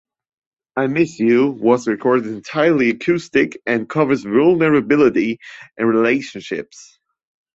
"I 0.75 0.87
Miss 0.87 1.19
You" 1.19 1.51
was 1.51 1.87
recorded 1.87 2.25
entirely 2.33 2.89
acoustic, 2.89 3.61
and 3.67 3.87
covers 3.87 4.23
vulnerability 4.23 5.37
in 5.77 5.85
relationships. 5.85 6.97